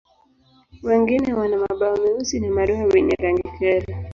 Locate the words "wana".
1.33-1.57